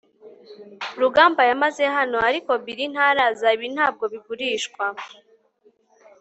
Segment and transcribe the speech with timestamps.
[1.01, 3.47] rugamba yamaze hano, ariko bill ntaraza.
[3.55, 4.85] ibi ntabwo bigurishwa